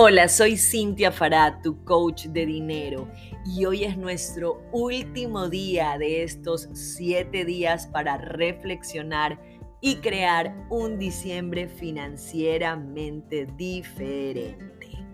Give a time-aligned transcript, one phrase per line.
[0.00, 3.08] Hola, soy Cintia Farad, tu coach de dinero,
[3.44, 9.40] y hoy es nuestro último día de estos siete días para reflexionar
[9.80, 15.04] y crear un diciembre financieramente diferente.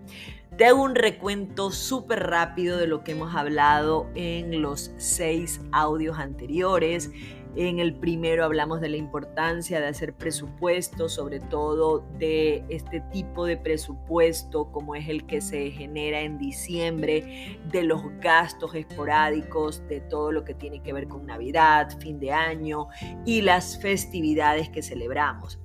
[0.59, 6.19] Te hago un recuento súper rápido de lo que hemos hablado en los seis audios
[6.19, 7.11] anteriores.
[7.57, 13.47] En el primero hablamos de la importancia de hacer presupuesto, sobre todo de este tipo
[13.47, 20.01] de presupuesto como es el que se genera en diciembre, de los gastos esporádicos, de
[20.01, 22.89] todo lo que tiene que ver con Navidad, fin de año
[23.25, 25.61] y las festividades que celebramos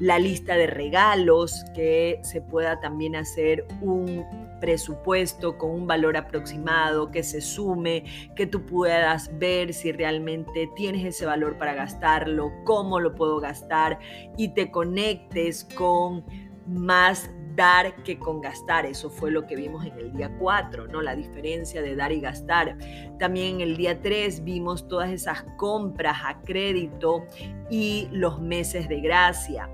[0.00, 4.24] la lista de regalos, que se pueda también hacer un
[4.60, 8.04] presupuesto con un valor aproximado, que se sume,
[8.34, 13.98] que tú puedas ver si realmente tienes ese valor para gastarlo, cómo lo puedo gastar
[14.36, 16.24] y te conectes con
[16.66, 18.86] más dar que con gastar.
[18.86, 21.00] Eso fue lo que vimos en el día 4, ¿no?
[21.02, 22.76] La diferencia de dar y gastar.
[23.18, 27.24] También en el día 3 vimos todas esas compras a crédito
[27.70, 29.68] y los meses de gracia.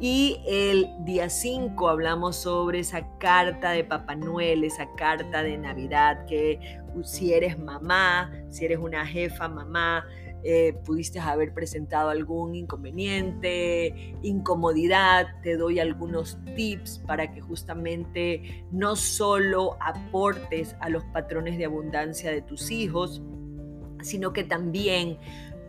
[0.00, 6.26] Y el día 5 hablamos sobre esa carta de Papá Noel, esa carta de Navidad
[6.26, 10.04] que si eres mamá, si eres una jefa mamá,
[10.46, 18.94] eh, pudiste haber presentado algún inconveniente, incomodidad, te doy algunos tips para que justamente no
[18.94, 23.22] solo aportes a los patrones de abundancia de tus hijos,
[24.02, 25.18] sino que también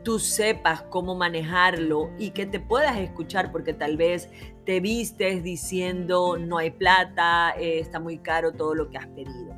[0.04, 4.30] tú sepas cómo manejarlo y que te puedas escuchar porque tal vez
[4.66, 9.55] te vistes diciendo no hay plata, eh, está muy caro todo lo que has pedido.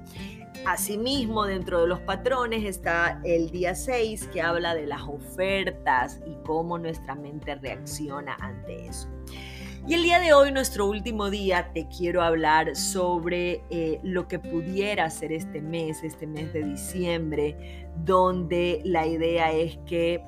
[0.65, 6.35] Asimismo, dentro de los patrones está el día 6 que habla de las ofertas y
[6.45, 9.07] cómo nuestra mente reacciona ante eso.
[9.87, 14.37] Y el día de hoy, nuestro último día, te quiero hablar sobre eh, lo que
[14.37, 20.21] pudiera ser este mes, este mes de diciembre, donde la idea es que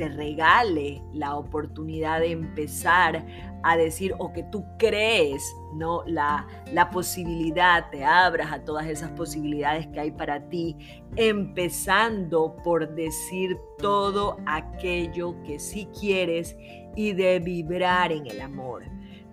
[0.00, 3.22] te regale la oportunidad de empezar
[3.62, 5.44] a decir o que tú crees,
[5.74, 6.02] ¿no?
[6.06, 10.74] La, la posibilidad, te abras a todas esas posibilidades que hay para ti,
[11.16, 16.56] empezando por decir todo aquello que sí quieres
[16.96, 18.84] y de vibrar en el amor,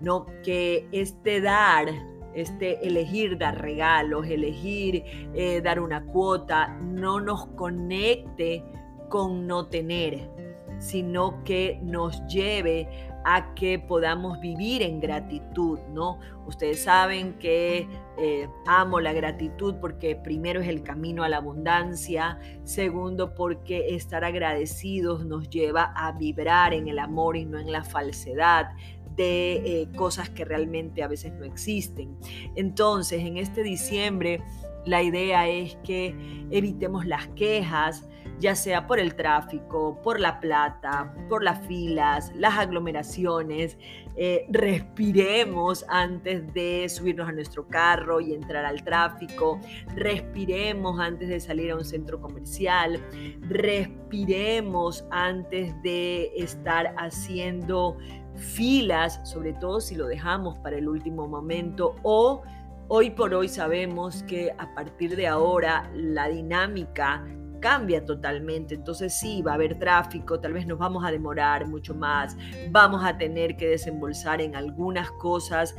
[0.02, 0.26] ¿no?
[0.44, 1.88] Que este dar
[2.34, 5.02] este elegir dar regalos, elegir
[5.32, 8.62] eh, dar una cuota, no nos conecte
[9.08, 10.30] con no tener,
[10.78, 12.88] sino que nos lleve
[13.24, 16.18] a que podamos vivir en gratitud, ¿no?
[16.46, 22.38] Ustedes saben que eh, amo la gratitud porque primero es el camino a la abundancia,
[22.64, 27.84] segundo porque estar agradecidos nos lleva a vibrar en el amor y no en la
[27.84, 28.70] falsedad
[29.18, 32.16] de eh, cosas que realmente a veces no existen.
[32.54, 34.40] Entonces, en este diciembre,
[34.84, 36.14] la idea es que
[36.50, 38.08] evitemos las quejas,
[38.40, 43.76] ya sea por el tráfico, por la plata, por las filas, las aglomeraciones.
[44.16, 49.60] Eh, respiremos antes de subirnos a nuestro carro y entrar al tráfico.
[49.94, 53.00] Respiremos antes de salir a un centro comercial.
[53.42, 57.96] Respiremos antes de estar haciendo
[58.34, 62.42] filas, sobre todo si lo dejamos para el último momento o
[62.90, 67.22] Hoy por hoy sabemos que a partir de ahora la dinámica
[67.60, 68.76] cambia totalmente.
[68.76, 72.34] Entonces sí, va a haber tráfico, tal vez nos vamos a demorar mucho más,
[72.70, 75.76] vamos a tener que desembolsar en algunas cosas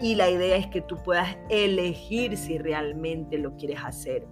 [0.00, 4.26] y la idea es que tú puedas elegir si realmente lo quieres hacer.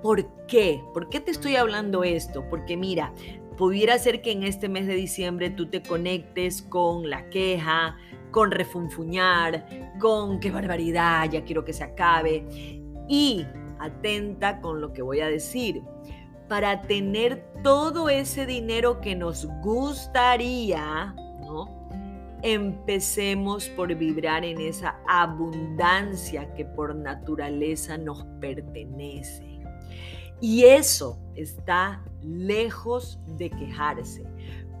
[0.00, 0.82] ¿Por qué?
[0.94, 2.48] ¿Por qué te estoy hablando esto?
[2.48, 3.12] Porque mira,
[3.58, 7.98] pudiera ser que en este mes de diciembre tú te conectes con la queja,
[8.32, 9.64] con refunfuñar,
[10.00, 12.44] con qué barbaridad, ya quiero que se acabe.
[13.08, 13.46] Y
[13.78, 15.82] atenta con lo que voy a decir.
[16.48, 21.88] Para tener todo ese dinero que nos gustaría, ¿no?
[22.42, 29.60] Empecemos por vibrar en esa abundancia que por naturaleza nos pertenece.
[30.40, 34.24] Y eso está lejos de quejarse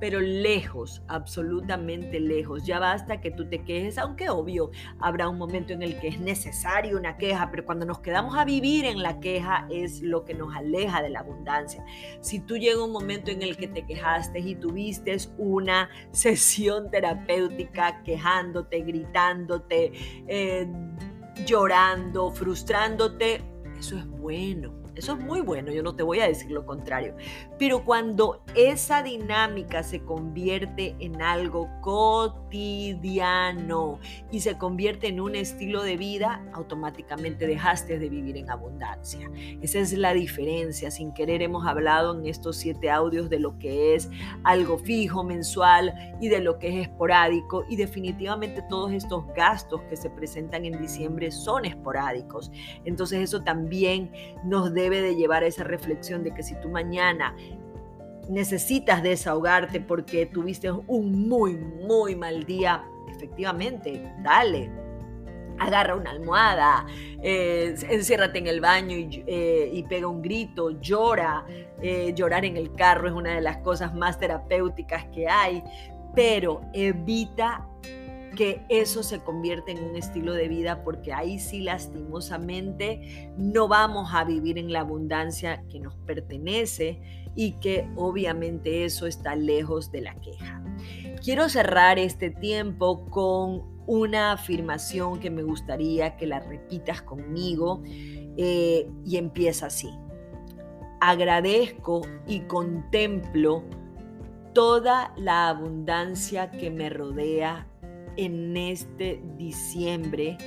[0.02, 2.66] pero lejos, absolutamente lejos.
[2.66, 6.18] Ya basta que tú te quejes, aunque obvio habrá un momento en el que es
[6.18, 10.34] necesario una queja, pero cuando nos quedamos a vivir en la queja es lo que
[10.34, 11.84] nos aleja de la abundancia.
[12.20, 18.02] Si tú llega un momento en el que te quejaste y tuviste una sesión terapéutica
[18.02, 19.92] quejándote, gritándote,
[20.26, 20.66] eh,
[21.46, 23.40] llorando, frustrándote,
[23.78, 27.16] eso es bueno Eso es muy bueno, yo no te voy a decir lo contrario.
[27.58, 32.38] Pero cuando esa dinámica se convierte en algo cotidiano
[34.30, 39.30] y se convierte en un estilo de vida, automáticamente dejaste de vivir en abundancia.
[39.62, 40.90] Esa es la diferencia.
[40.90, 44.10] Sin querer hemos hablado en estos siete audios de lo que es
[44.44, 47.64] algo fijo, mensual y de lo que es esporádico.
[47.70, 52.52] Y definitivamente todos estos gastos que se presentan en diciembre son esporádicos.
[52.84, 54.12] Entonces eso también
[54.44, 57.34] nos debe de llevar a esa reflexión de que si tú mañana
[58.28, 64.70] necesitas desahogarte porque tuviste un muy, muy mal día, efectivamente, dale.
[65.58, 66.86] Agarra una almohada,
[67.22, 71.44] eh, enciérrate en el baño y, eh, pega un grito, llora.
[71.80, 75.62] Eh, llorar en el carro es una de las cosas más terapéuticas que hay,
[76.14, 77.68] pero evita
[78.36, 84.10] que eso se convierte en un estilo de vida porque ahí sí lastimosamente no vamos
[84.12, 87.00] a vivir en la abundancia que nos pertenece
[87.34, 90.62] y que obviamente eso está lejos de la queja.
[91.22, 97.82] Quiero cerrar este tiempo con una afirmación que me gustaría que la repitas conmigo
[98.36, 99.90] eh, y empieza así.
[101.00, 103.64] Agradezco y contemplo
[104.52, 107.66] toda la abundancia que me rodea
[108.16, 110.38] en este diciembre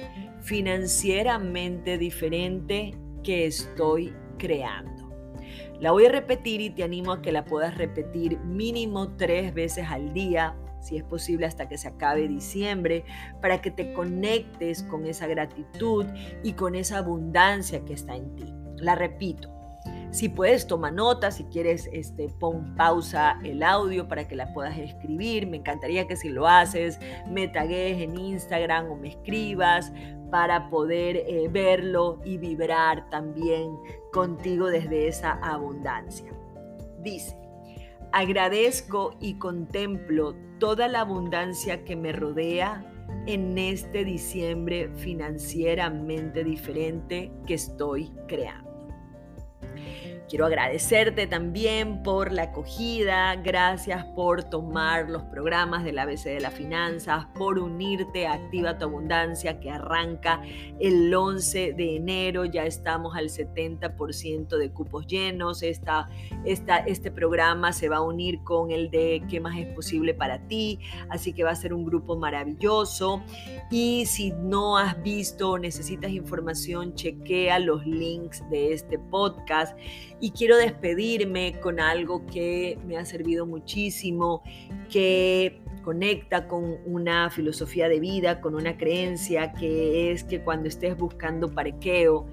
[0.41, 5.09] financieramente diferente que estoy creando.
[5.79, 9.87] La voy a repetir y te animo a que la puedas repetir mínimo tres veces
[9.89, 13.03] al día, si es posible hasta que se acabe diciembre,
[13.41, 16.05] para que te conectes con esa gratitud
[16.43, 18.53] y con esa abundancia que está en ti.
[18.77, 19.54] La repito,
[20.15, 24.77] si puedes, toma nota, si quieres, este, pon pausa el audio para que la puedas
[24.77, 25.45] escribir.
[25.45, 29.91] Me encantaría que si lo haces, me tagues en Instagram o me escribas
[30.31, 33.77] para poder eh, verlo y vibrar también
[34.13, 36.31] contigo desde esa abundancia.
[37.01, 37.37] Dice,
[38.13, 42.89] agradezco y contemplo toda la abundancia que me rodea
[43.27, 48.74] en este diciembre financieramente diferente que estoy creando.
[50.27, 56.53] Quiero agradecerte también por la acogida, gracias por tomar los programas del ABC de las
[56.55, 60.41] Finanzas, por unirte a Activa tu Abundancia que arranca
[60.79, 66.09] el 11 de enero, ya estamos al 70% de cupos llenos, esta,
[66.43, 70.79] este programa se va a unir con el de ¿Qué más es posible para ti?
[71.09, 73.21] Así que va a ser un grupo maravilloso
[73.69, 79.77] y si no has visto o necesitas información, chequea los links de este podcast
[80.19, 84.41] y quiero despedirme con algo que me ha servido muchísimo,
[84.89, 90.97] que conecta con una filosofía de vida, con una creencia que es que cuando estés
[90.97, 92.25] buscando parqueo,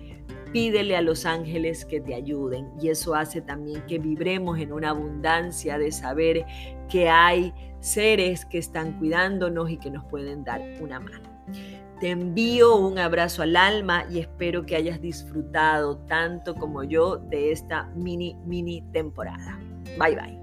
[0.52, 2.68] pídele a los ángeles que te ayuden.
[2.80, 6.44] Y eso hace también que vibremos en una abundancia de saber
[6.88, 7.52] que hay
[7.82, 11.28] seres que están cuidándonos y que nos pueden dar una mano.
[12.00, 17.52] Te envío un abrazo al alma y espero que hayas disfrutado tanto como yo de
[17.52, 19.58] esta mini, mini temporada.
[19.98, 20.41] Bye bye.